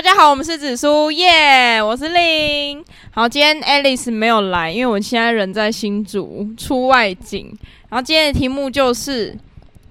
[0.00, 2.82] 大家好，我们是紫苏耶我是令。
[3.10, 7.54] 好，今天 Alice 没有来，因为我现在人在新竹出外景。
[7.90, 9.36] 然后今天的题目就是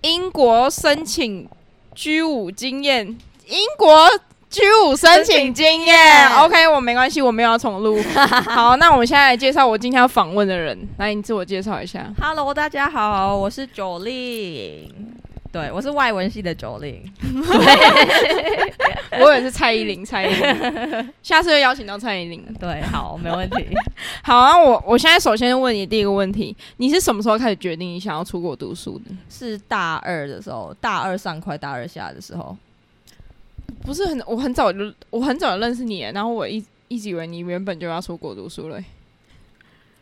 [0.02, 1.48] 英国申请
[1.94, 3.06] 居五经验，
[3.46, 4.10] 英国
[4.50, 6.28] 居五申请经验。
[6.42, 8.02] OK，我没关系，我没有要重录。
[8.50, 12.12] 好，那我们现在来介绍我今天要访问的人，来，你自我介绍一下。
[12.20, 14.92] Hello，大家好，我是九令，
[15.52, 17.02] 对我是外文系的九零。
[19.22, 22.44] 我也是蔡依林，蔡依林， 下次会邀请到蔡依林。
[22.60, 23.66] 对，好，没问题。
[24.24, 29.06] 好，那我我现在首先问你第一个问题，你是什么时候开始决定你想要出国读书的？
[29.30, 32.56] 是大二的时候，大二上快大二下的时候。
[33.82, 38.86] 不是很，我很早就我很早就认识你了，然后我一一直以为你原本就要出国读书了欸。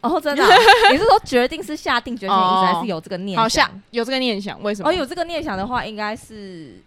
[0.01, 0.49] 哦，真的啊、
[0.91, 3.81] 你是说决定是下定决心还是有这个念想好，像？
[3.91, 4.89] 有这个念想，为什么？
[4.89, 6.79] 哦，有这个念想的话，应该是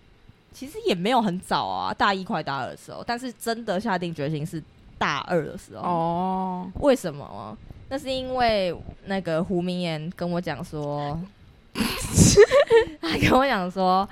[0.52, 4.62] 其实也没有很早啊，大一快大二的时候，但是真的下定决心是
[4.98, 5.82] 大二的时候。
[5.82, 7.56] 哦，为什么啊？
[7.88, 8.74] 那是因为
[9.06, 11.18] 那个胡明言跟我讲说，
[13.02, 14.08] 他跟我讲说，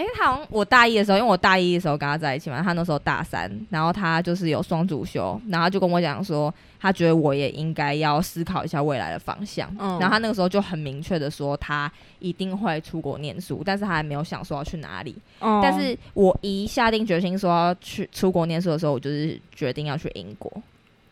[0.00, 9.68] 诶，他好像我大一的时候，因为我大一的时候跟他在一起嘛，他那时候大三，然后他就是有双主修，然后他就跟我讲说，他觉得我也应该要思考一下未来的方向。
[9.78, 15.14] 嗯然后他那个时候就很明确的说，他一定会出国念书，但是他还没有想说要去哪里。
[15.40, 20.50] 哦但是我一下定决心说要去出国念书的时候，我就是决定要去英国，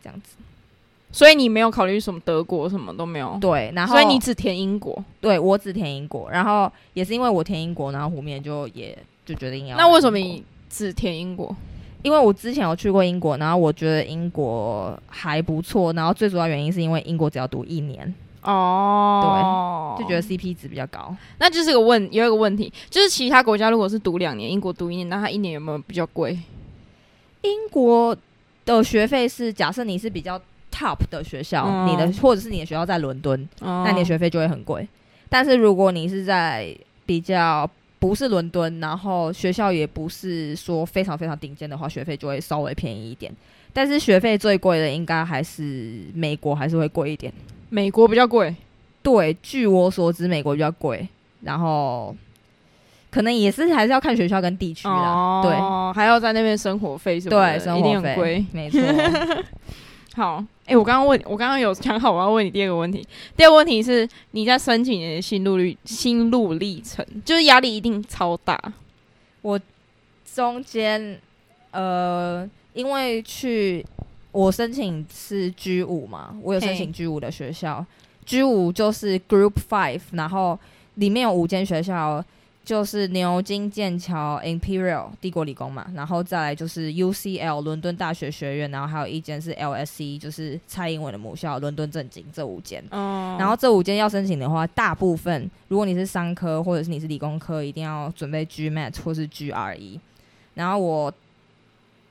[0.03, 0.35] 这样子。
[1.11, 3.37] 所以你没有考虑什么德国，什么都没有。
[3.41, 5.03] 对，然后所以你只填英国。
[5.19, 9.77] 对我只填英国，然后也是因为我填英国，然后湖面就也就决定要。
[9.77, 10.17] 那为什么？
[10.17, 11.55] 你只填英国？
[12.01, 21.13] 因为我之前有去过英国，然后我觉得英国还不错，然后最主要原因是因为英国只要读一年，哦，对就觉得 CP 值比较高。
[21.39, 26.39] 那就是个问，有一个问题，就是其他国家如果是读两年，英国读一年，那它一年有没有比较贵？
[27.41, 28.15] 英国
[28.63, 30.39] 的学费是假设你是比较
[30.79, 34.87] top 的学校，嗯你的或者是你的学校在伦敦，那那你的学费就会很贵。
[35.27, 36.73] 但是如果你是在
[37.05, 37.69] 比较
[37.99, 43.29] 不是伦敦，然后学校也不是说非常非常顶尖的话，学费就会稍微便宜一点。
[43.73, 47.31] 但是学费最贵的应该还是美国，还是会贵一点。
[47.69, 48.55] 美国比较贵。
[49.03, 51.07] 对，据我所知，美国比较贵，
[51.41, 52.15] 然后
[53.11, 55.41] 可能也是还是要看学校跟地区啦。
[55.43, 58.45] 对哦，还要在那边生活费什么的，对，生一定活费很贵。
[58.51, 58.79] 没错。
[60.15, 63.05] 好，哎、我刚刚问，我刚刚有想好我要问你第二个问题。
[63.37, 68.59] 第二个问题是你在申请你的心路历心路历程，就是压力一定超大。
[69.41, 69.59] 我
[70.33, 71.19] 中间
[71.71, 73.85] 呃，因为去
[74.31, 77.85] 我申请是 G 五嘛，我有申请 G 五的学校
[78.25, 80.57] ，G 五就是 Group Five，然后
[80.95, 82.23] 里面有五间学校，
[82.69, 92.83] 就是牛津、剑桥、Imperial 帝国理工嘛，然后再来就是 UCL 伦敦大学学院，然后还有一间是 LSE，就是蔡英文的母校伦敦政经这五间。
[92.91, 99.99] 嗯，然后这五间要申请的话，大部分如果你是商科或者是你是理工科，一定要准备 GMAT 或是 GRE。
[100.53, 101.11] 然后我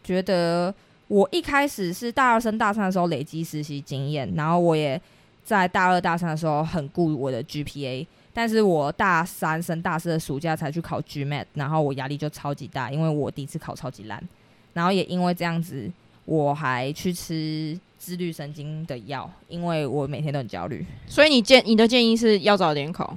[0.02, 0.74] 觉得
[1.06, 5.00] 我一开始是大二升大三的时候累积实习经验，然后我也
[5.44, 8.04] 在大二大三的时候很顾我的 GPA。
[8.32, 14.22] 但是我大三升大四的暑假才去考 GMAT，然后我压力就超级大，因为我第一次考超级烂，
[14.74, 15.90] 然后也因为这样子，
[16.24, 20.86] 我还去吃自律神经的药，因为我每天都很焦虑。
[21.06, 23.16] 所以你建你的建议是要早点考，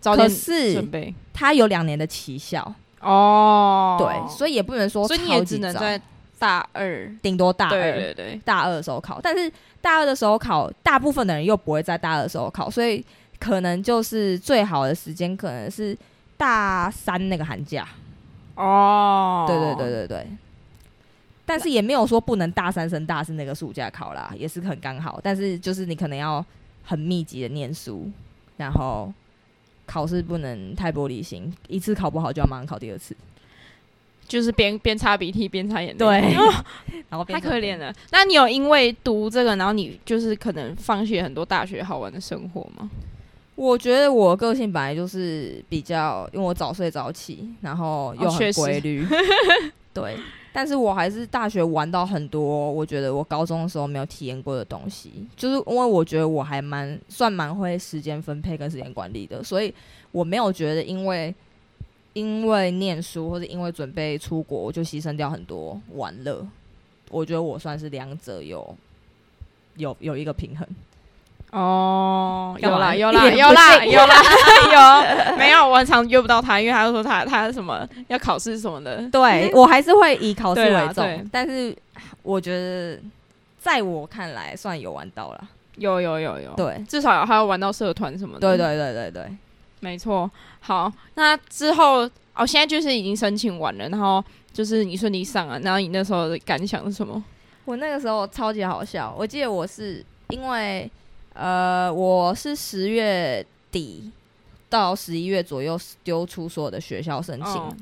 [0.00, 1.12] 早点可是准备。
[1.32, 6.00] 它有两年的期效，哦，对，所以也不能说所以你也只能在
[6.38, 7.12] 大二。
[7.20, 9.50] 顶多大二对对对，大二的时候考，但是
[9.80, 13.04] 大二的时候考，大部分的人又不会在大二的时候考，所以
[13.44, 15.94] 可能就是最好的时间可能是
[16.38, 17.86] 大三那个寒假。
[18.54, 20.26] 哦，对对对对对。
[21.44, 25.20] 但是也没有说不能大三升大四那个暑假考啦，也是很刚好。
[25.22, 26.42] 但是就是你可能要
[26.84, 28.10] 很密集的念书，
[28.56, 29.12] 然后
[29.84, 33.14] 考试不能太玻璃心，一次考不好就要马上考第二次。
[34.26, 36.34] 就是边边擦鼻涕边擦眼泪。
[37.10, 37.92] 然后太可怜了。
[38.10, 42.90] 那你有因为读这个，然后你就是可能放弃很多大学好玩的生活吗？
[43.54, 49.06] 我觉得我个性本来就是比较，因为我早睡早起，然后又很规律，
[49.94, 50.16] 对。
[50.52, 59.74] 但是我还是大学玩到很多，我觉得我高中的时候没有体验过的东西，就是因为我觉得我还蛮算蛮会时间分配跟时间管理的，所以
[60.12, 61.34] 我没有觉得因为
[62.12, 66.46] 因为念书或者因为准备出国，我就牺牲掉很多玩乐。
[67.10, 68.76] 我觉得我算是两者有
[69.76, 70.64] 有有一个平衡。
[71.54, 74.22] 哦，有啦有啦有啦有啦
[75.30, 79.08] 有，没有我很常约不到他，因为他就说他他什么要考试什么的。
[79.10, 81.72] 对我还是会以考试为重，但是
[82.24, 82.98] 我觉得
[83.60, 85.48] 在我看来算有玩到了。
[85.76, 88.40] 有有有有，对，至少还要玩到社团什么的。
[88.40, 89.36] 对对对对对，
[89.78, 90.28] 没错。
[90.58, 94.22] 好，那之后哦，现在就是已经申请完了，然后
[94.52, 97.22] 就是你顺利上了，然后你那时候的感想是什么？
[97.64, 100.90] 我那个时候超级好笑，我记得我是因为
[101.34, 104.10] 呃，我是十月底
[104.68, 107.76] 到十一月左右丢出所有的学校申请，哦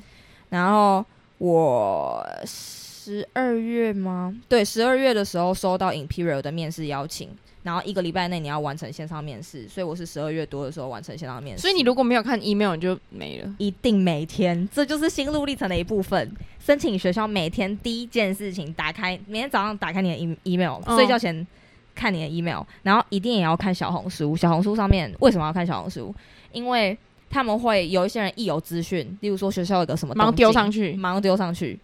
[0.48, 1.04] 然后
[1.38, 4.34] 我十二月吗？
[4.48, 7.30] 对，十二月的时候收到 Imperial 的面试邀请，
[7.62, 11.62] 然后一个礼拜内你要完成线上面试，所以我是十二月多的时候完成线上面试。
[11.62, 13.54] 所以你如果没有看 email，你就没了。
[13.58, 16.30] 一定每天，这就是心路历程的一部分。
[16.60, 21.46] 申请学校每天第一件事情，打开每天早上打开你的 e- email，、嗯睡觉前
[21.94, 24.36] 看你的 email，然后一定也要看小红书。
[24.36, 26.14] 小红书上面为什么要看小红书？
[26.52, 26.96] 因为
[27.30, 30.94] 他们会有一些人一有资讯，例如说学校有个什么马上丢上去。
[30.94, 31.78] 马上丢上去。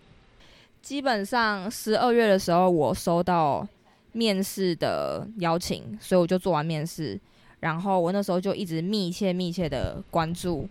[0.82, 3.66] 基本上十二月的时候，我收到
[4.12, 7.18] 面试的邀请，所以我就做完面试。
[7.60, 10.68] 然后我那时候就一直密切密切的关注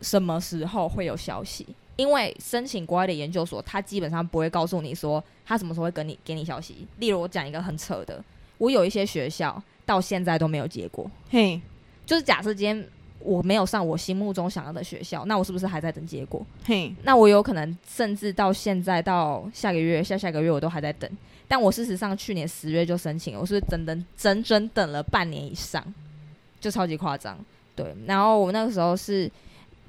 [0.00, 1.66] 什么时候会有消息，
[1.96, 6.86] 因为申请国外的研究所，他基本上不会告诉你说他什么时候会跟你给你消息。
[6.98, 8.22] 例如我讲一个很扯的，
[8.58, 11.60] 我有一些学校到现在都没有结果，嘿，
[12.06, 12.88] 就是假设今天
[13.18, 16.44] 我没有上我心目中想要的学校，那我是不是还在等结果？
[16.64, 21.10] 嘿，那我有可能甚至到现在到下个月、下下个月我都还在等。
[21.46, 25.84] 但我事实上去年十月就申请了，我是整整整整等了半年以上，
[26.60, 27.36] 就超级夸张。
[27.74, 29.30] 对，然后我那个时候是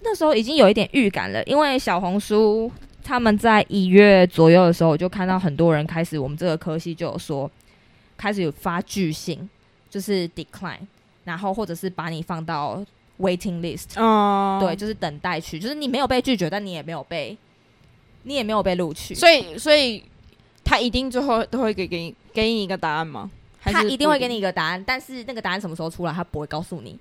[0.04, 2.72] 那时候已经有一点预感了，因为小红书
[3.04, 7.50] 他们在一月左右的时候，我就看到很多人开始我们这个科系就有说
[8.18, 9.50] 开始有发拒信，
[9.90, 10.80] 就是 decline，
[11.24, 12.84] 然后或者是把你放到
[13.20, 14.00] waiting list。
[14.02, 17.38] 哦，对，，就是等待区，就是你没有被拒绝，但你也没有被，
[18.24, 20.04] 你也没有被录取，所以所以
[20.64, 23.30] 他一定最后都会给给你给你一个答案吗？
[23.64, 26.98] 他一定会给你一个答案，但是那个答案什么时候出来，他不会告诉你。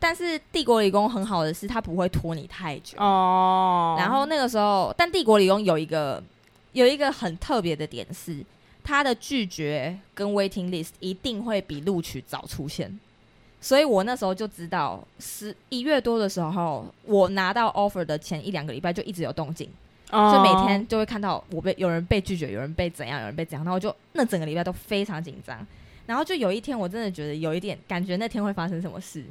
[0.00, 2.98] 但是帝国理工很好的是，它不会拖你太久。
[2.98, 6.20] 哦，然后那个时候，但帝国理工有一个
[6.72, 8.42] 有一个很特别的点是，
[8.82, 12.98] 他的拒绝跟 waiting list 一定会比录取早出现。
[13.60, 19.68] 所以我那时候就知道，十一月多的时候，我拿到 offer 的前一两个礼拜就一直有动静。
[20.10, 25.64] 哦就每天就会看到我被有人被拒绝，有人被怎样，有人被怎样，然后就那整个礼拜都非常紧张。
[26.06, 29.22] 然后就有一天，我真的觉得有一点感觉那天会发生什么事，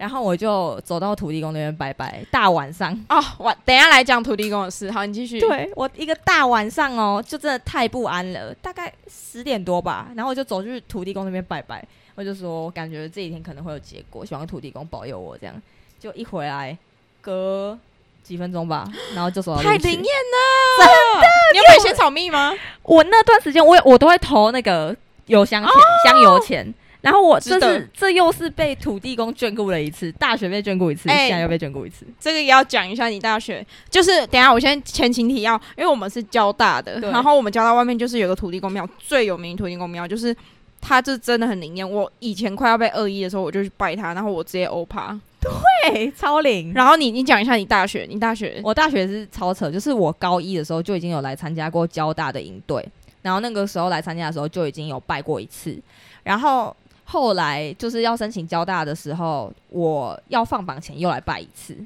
[0.00, 2.90] 然后我就走到土地公那边拜拜，大晚上。
[3.10, 4.90] 哦，我等一下来讲土地公的事。
[4.90, 15.54] 好，你继续。，对我一个大晚上哦，就真的太不安了，大概十点多吧，然后我就走去土地公那边拜拜，我就说我感觉这几天可能会有结果，希望土地公保佑我这样。
[15.98, 16.74] 就一回来，
[17.20, 17.78] 隔
[18.22, 20.86] 几分钟吧， 然后就收到太灵验了，真
[21.20, 21.28] 的。
[21.52, 22.54] 你有买仙草蜜吗？
[22.84, 24.96] 我那段时间我也我都会投那个
[25.26, 25.72] 油香钱、
[26.06, 32.04] 香油钱，然后我这是这又是被土地公眷顾了一次，大学被眷顾一次，哎现在又被眷顾一次。
[32.18, 40.36] 这个也要讲一下，你大学就是等下我先前情提要，因为我们是交大的，然后我们交大外面就是有个土地公庙，最有名的土地公庙就是。
[40.82, 41.90] 它这真的很灵验。
[41.90, 45.14] 我以前快要被恶意的时候，我就去拜他，然后我直接欧趴。
[45.38, 46.72] 对，超灵。
[46.74, 52.82] 然后你你讲一下你大学，你大学我大学是超扯，就是我高一的时候就已经有来参加过交大的营队，
[53.20, 55.78] 然后那个时候来参加的时候就已经有拜过一次，
[56.22, 56.74] 然后
[57.10, 61.76] 后来就是要申请交大的时候，我要放榜前又来拜一次，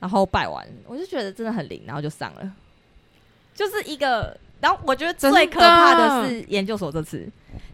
[0.00, 2.52] 然后拜完我就觉得真的很灵，然后就上了，
[3.54, 4.36] 就是一个。
[4.58, 7.28] 然后我觉得最可怕的是研究所这次，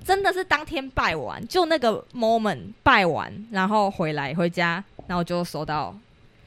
[0.04, 5.96] 真的是当天拜完，就那个 moment 拜完，然后回来回家，然后就收到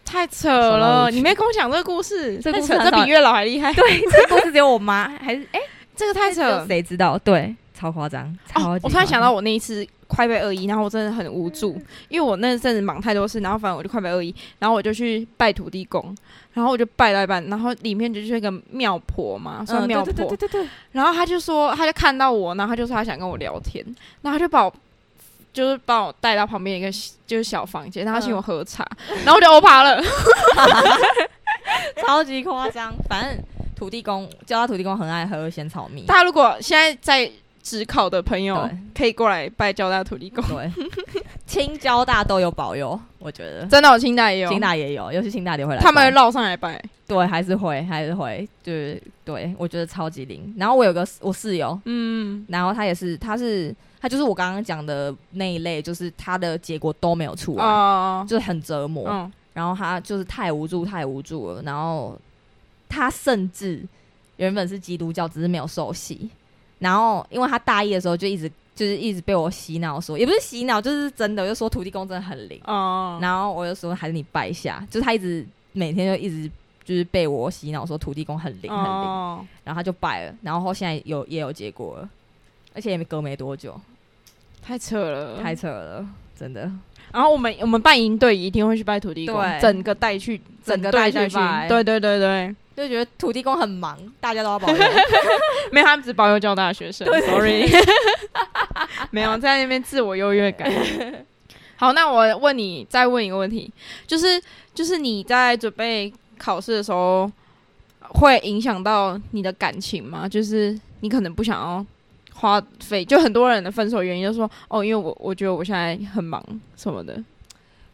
[0.03, 3.73] 太扯了，你没跟我讲这个故事，这太扯，故事很少这比月老还厉害。
[3.73, 5.59] 对，这 个故事只有我妈还是哎，
[5.95, 6.67] 这个太扯了。
[6.67, 7.17] 谁知道？
[7.19, 11.79] 对，超夸张，超哦、，我突然想到，我那一次快被恶意，然后我真的很无助，
[12.09, 16.15] 因为我那阵子忙太多事，然后反正我就快被恶意，然后我就去拜土地公，
[16.53, 23.83] 然后我就拜了一半，然后里面就是一个庙婆嘛，算嗯，庙婆，对对对对对，然后他就说，他就看到我，然后他就说他想跟我聊天，
[24.21, 24.73] 然后他就把我。
[25.53, 26.91] 就是把我带到旁边一个
[27.25, 28.85] 就是小房间，然后他请我喝茶，
[29.23, 30.03] 然后我就欧趴了。
[32.05, 32.93] 超级夸张。
[33.07, 33.41] 反正
[33.73, 37.31] 土地公叫他土地公很爱喝仙草蜜，大家如果现在在
[37.65, 40.45] 职考的朋友，可以过来拜交大土地公。
[40.47, 40.71] 对，
[41.47, 46.79] 清交大都有保佑，我觉得真的有清大也有，清大也有，尤其清大也会来，他们会绕上来拜。
[47.07, 50.53] 对还是会还是会，就是对我觉得超级灵。
[50.57, 59.07] 然后我有个我室友，嗯，然后他也是，他是他就是我刚刚讲的那一类，就是他的结果都没有出来，哦，就是很折磨。
[59.09, 61.63] 嗯，然后他就是太无助，太无助了。
[61.63, 62.15] 然后
[62.87, 63.83] 他甚至
[64.37, 66.29] 原本是基督教，只是没有受洗。
[66.79, 72.59] 然后因为他大一的时候就一直就是一直被我洗脑说，也不是洗脑，就是真的，就说土地公真的很灵。
[72.65, 76.51] 哦，然后我就说还是你拜一下，就是他一直每天就一直
[76.83, 82.09] 就是被我洗脑说土地公很灵很灵，哦，然后他就拜了，然后现在有也有结果了，
[82.73, 83.79] 而且也没隔没多久，
[84.61, 86.05] 太扯了，太扯了，
[86.37, 86.69] 真的。
[87.13, 89.61] 然后我们我们办营队一定会去拜土地公，对。
[89.61, 91.17] 整个带去，整个带去。
[91.33, 91.65] 拜。
[91.69, 94.75] 对对对对，就觉得土地公很忙，大家都要保佑。
[95.71, 97.65] 没有他们只保佑交大的学生，sorry，
[99.11, 100.71] 没有在那边自我优越感。
[101.77, 103.71] 好，那我问你，再问一个问题，
[104.05, 104.41] 就是
[104.73, 107.29] 就是你在准备考试的时候，
[107.99, 110.27] 会影响到你的感情吗？
[110.27, 111.85] 就是你可能不想要
[112.33, 116.41] 花费，就很多人的分手原因就是说，哦，因为我我觉得我现在很忙
[116.77, 117.21] 什么的，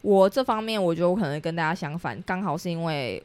[0.02, 3.22] 我这方面，我觉得我可能跟大家相反，刚好是因为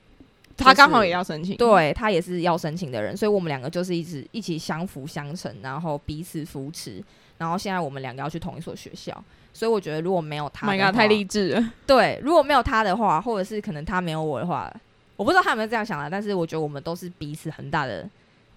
[0.57, 7.03] 他刚好也要申请，对他也是要申请的人，所以我们两个就是一直一起相辅相成，然后彼此扶持，
[7.39, 9.23] 然后现在我们两个要去同一所学校，
[9.53, 11.73] 所以我觉得如果没有他 My God，太励志了。
[11.87, 14.73] 对，如果没有他的话，或者是可能他没有我的话，
[15.17, 18.09] 我不知道他有没有这样想的，但是我觉得我们都是彼此很大的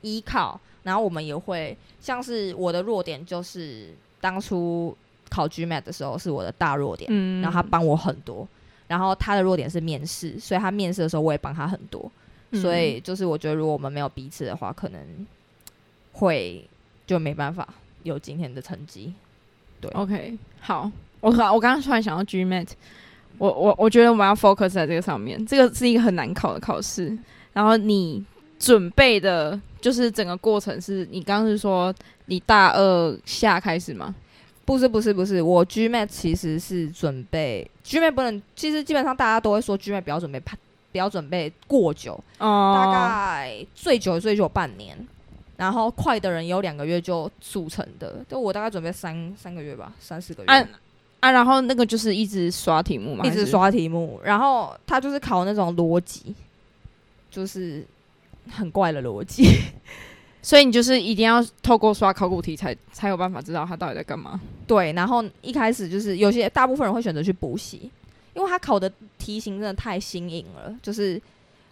[0.02, 4.96] 依靠，然后我们也会像是我的弱点就是当初
[5.30, 8.48] 考 GMAT 的时候是我的大弱点，嗯然后他帮我很多，
[8.90, 12.12] 然后他的弱点是面试，所以他面试的时候我也帮他很多，
[12.52, 15.00] 嗯所以就是我觉得如果我们没有彼此的话，可能
[16.14, 16.68] 会
[17.06, 17.68] 就没办法
[18.04, 19.14] 有今天的成绩。
[19.80, 20.92] 对 OK，好，
[21.22, 22.68] 我突然我刚刚突然想到 GMAT，
[23.38, 27.18] 我我我觉得我们要 focus 在这个上面，这个是一个很难考的考试。
[27.54, 28.26] 然后你
[28.58, 31.94] 准备的，就是整个过程是你刚刚是说
[32.26, 34.14] 你大二下开始吗？
[34.70, 40.56] 不是不是不是，我 GMAT 其实是准备 GMAT 不能，其实基本上大家都会说 GMAT 不要准备怕
[40.92, 44.96] 不要准备过久，哦大概最久最久半年，
[45.58, 50.48] 然后快的人有两个月就速成的，就我大概准备三三个月吧，三四个月。
[50.54, 50.70] 啊
[51.22, 56.36] 啊，然后那个就是一直刷题目嘛，一直刷题目，然后他就是考那种逻辑，
[57.32, 57.84] 就是
[58.52, 59.48] 很怪的逻辑。
[60.42, 64.40] 所以你就是一定要透过刷考古题才才有办法知道他到底在干嘛。
[64.66, 67.92] 对，然后一开始就是有些大部分人会选择去补习，
[68.34, 71.22] 因为他考的题型真的太新颖了，就是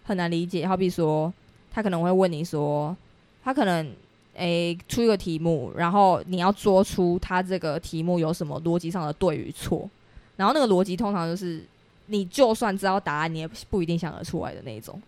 [0.04, 0.68] 很难理解。
[0.68, 1.32] 好比说，
[1.72, 2.96] 他可能会问你说，
[3.44, 3.90] 他可能
[4.34, 9.90] 诶、出一个题目，然后你要做出他这个题目有什么逻辑上的对与错，
[10.36, 11.64] 然后那个逻辑通常就是
[12.06, 15.02] 你就算知道答案，你也不一定想得出来的那一种。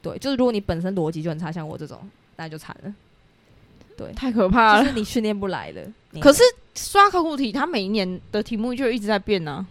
[0.00, 1.98] 对，就是如果你本身逻辑就很差，像我这种，
[2.36, 2.94] 那就惨了。
[3.96, 4.82] 对，太可怕了。
[4.82, 5.86] 就是你训练不来的。
[6.20, 6.42] 可是
[6.74, 9.64] 刷考古题，它每一年的题目就一直在变呢、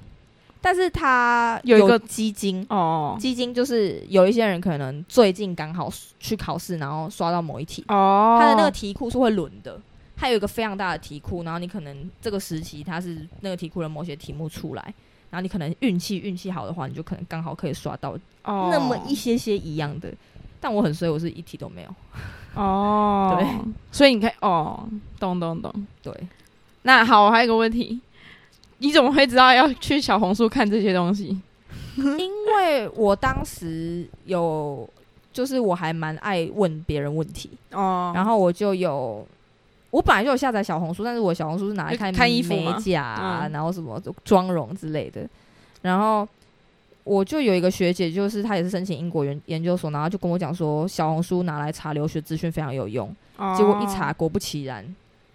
[0.62, 5.91] 但是它有一个基金，哦基金就是有一些人可能最近刚好
[6.22, 9.77] 去考试，然后刷到某一题，哦，它的那个题库是会轮的。
[10.15, 14.82] 它有一个非常大的题库，然后你可能这个时期它是那个题库的某些题目出来，
[15.29, 20.10] 然后你可能运气运气好的话，你就可能刚好可以刷到哦那么一些些一样的。
[20.63, 21.89] 但我很衰，我是一题都没有。
[22.55, 23.46] 哦， 对，
[23.91, 24.88] 所以你看哦，
[25.20, 25.70] 懂懂懂。
[26.01, 26.13] 对，
[26.84, 28.00] 那好，我还有一个问题，
[28.77, 31.38] 你怎么会知道要去小红书看这些东西？
[31.98, 34.89] 因为我当时有，
[35.34, 39.27] 就是我还蛮爱问别人问题，哦然后我就有，
[39.91, 45.27] 我本来就有下载小红书，但是我小红书是拿来看看衣服美甲啊，嗯然后什么妆容之类的。
[45.82, 46.25] 然后
[47.03, 53.13] 我就有一个学姐，就是她也是申请英国研研究所，然后就跟我讲说，小红书拿来查留学资讯非常有用。
[53.38, 54.86] 哦结果一查，果不其然，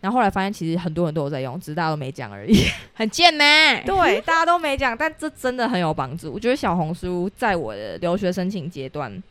[0.00, 2.54] 然后后来发现其实很多人都有在用，只是大家都没讲而已。
[2.94, 3.44] 很贱呢、
[3.84, 6.32] 对，大家都没讲，但这真的很有帮助。
[6.32, 9.22] 我觉得小红书在我的留学申请阶段，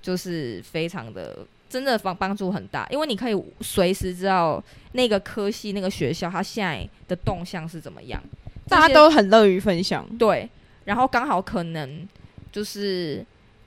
[0.00, 8.20] 就是非常的真的帮帮助很大，因为你可以随时知道那个科系、那个学校它现在的动向是怎么样。
[8.66, 10.06] 大家都很乐于分享。
[10.18, 10.48] 对，
[10.88, 12.08] 然后刚好可能
[12.50, 13.22] 就是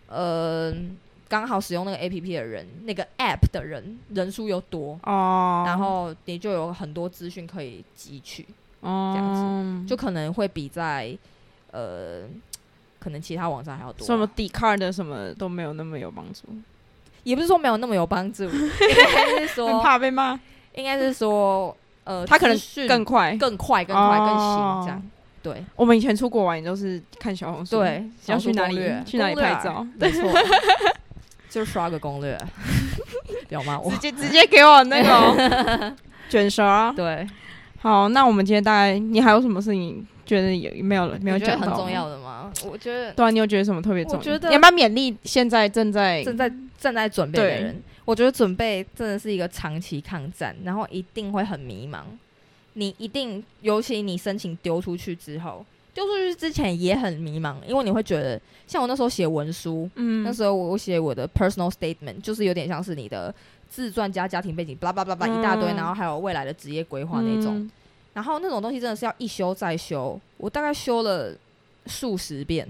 [0.07, 0.73] 呃，
[1.29, 8.47] 刚好使用那个 A P P 的人，那个 App 的人人数又多，哦然后你就有很多资讯可以汲取。
[8.79, 11.15] 哦这样子就可能会比在
[11.69, 12.23] 呃，
[12.99, 16.47] 可能其他网站还要多啊、什么 d c a r 的什么都没有那么有帮助，
[17.21, 18.69] 也不是说没有那么有帮助， 应
[19.05, 20.39] 该是很说，怕被骂。
[20.73, 25.11] 应该是说，呃，他可能更快更快、更快、更哦新这样。
[25.43, 30.31] 对我们以前出国玩也都是看小红书，对，要去哪里去哪里拍照没错，
[31.49, 32.37] 就刷个攻略，
[33.49, 33.79] 有吗？
[33.79, 35.95] 我直接直接给我那个哦
[36.29, 36.93] 卷舌啊。
[36.95, 37.27] 对，
[37.79, 42.07] 好，那我们今天大概你还有什么事情觉得有没有没有讲到很重要？
[42.07, 42.51] 的吗？
[42.65, 44.19] 我觉得对啊，你有觉得什么特别重要？
[44.19, 51.99] 我觉得你要不要勉励现在正在正在正在准备的人，我觉得准备真的是一个长期抗战，然后一定会很迷茫。
[52.73, 60.23] 你一定，尤其你申请丢出去之后，丢出去之前也很迷茫，因为你会觉得，像我那时候写文书，嗯。
[60.23, 63.33] 那时候我写我的 personal statement，就是有点像是你的
[63.69, 67.57] 自传加家庭背景，巴拉巴拉巴拉一大堆，嗯然后还有未来的职业规划那种。
[67.57, 67.71] 嗯。
[68.13, 71.33] 然后那种东西真的是要一修再修，我大概修了
[71.85, 72.67] 数十遍，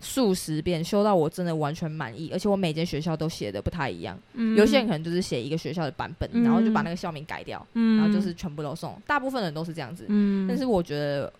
[0.00, 10.04] 数十遍修到我真的完全满意，而且我每间学校都写的不太一样，嗯有些人可能就是写一个学校的版本，嗯然后就把那个校名改掉，嗯然后就是全部都送，大部分人都是这样子。
[10.08, 11.32] 嗯但是我觉得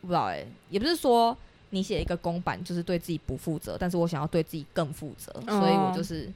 [0.00, 1.36] 不知道哎、也不是说
[1.70, 6.30] 你写一个公版就是对自己不负责，但是我想要对自己更负责，所以我就是一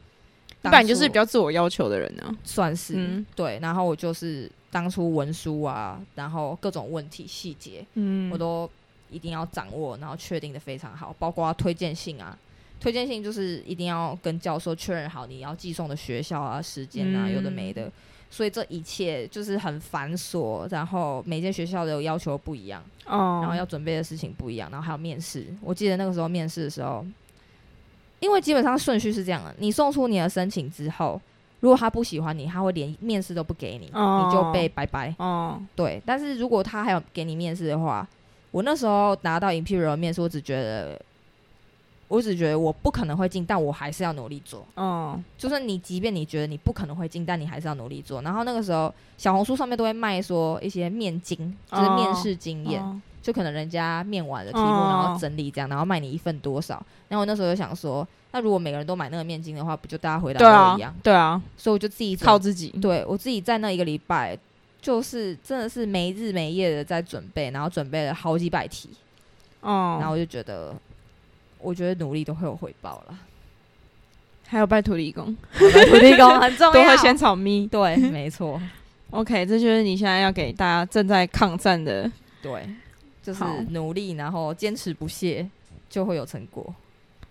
[0.62, 8.68] 当般就是比较自我要求的人呢、算是、嗯对，然后我就是当初文书啊，然后各种问题细节，嗯我都
[9.10, 12.36] 一定要掌握，然后确定的非常好，包括推荐信啊。
[12.78, 17.90] 推荐信就是一定要跟教授确认好你要寄送的学校啊、时间啊，嗯有的没的。
[18.28, 25.46] 所以这一切就是很繁琐，然后每间学校的要求不一样，哦，然后要准备的事情不一样，然后还有面试。
[25.62, 27.06] 我记得那个时候面试的时候，
[28.20, 31.18] 因为基本上顺序是这样的：你送出你的申请之后，
[31.60, 35.14] 如果他不喜欢你，他会连面试都不给你，哦你就被拜拜。
[35.18, 38.06] 哦，对，但是如果他还有给你面试的话，
[38.56, 40.98] 我那时候拿到 Imperial 面试，我只觉得，
[42.08, 44.64] 我只觉得我不可能会进，但我还是要努力做。
[44.76, 48.22] 嗯，就是你，即便你觉得你不可能会进，但你还是要努力做。
[48.22, 56.82] 然后那个时候，小红书上面都会卖说一些面经，就是面试经验，哦就可能人家面完的题目，哦然后整理这样，然后卖你一份多少。
[57.08, 60.38] 然后我那时候就想说，那如果每个人都买那个面经的话，不就大家回答
[60.72, 64.38] 都一样？，对啊，所以我就自己靠自己，对我自己在那一个礼拜，
[64.86, 68.88] 就是真的是没日没夜的在准备，然后准备了好几百题，
[69.60, 70.72] 哦，然后我就觉得，
[71.58, 73.18] 我觉得努力都会有回报了。
[74.46, 77.66] 还有拜土地公，土地公很重都 会先炒蜜。
[77.66, 78.62] 对，没错
[79.10, 82.08] ，OK，这就是你现在要给大家正在抗战的。
[82.40, 82.64] 对，
[83.24, 85.50] 就是努力，然后坚持不懈，
[85.90, 86.72] 就会有成果。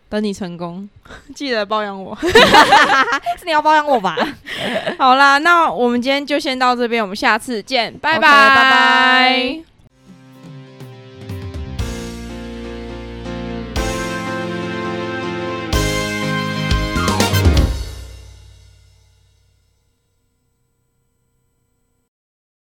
[0.09, 0.87] 等你成功，
[1.35, 2.15] 记得包养我。
[3.37, 4.15] 是你要包养我吧？
[4.97, 9.74] 好啦，那我们今天就先到这边，我们下次见，拜 OK，拜拜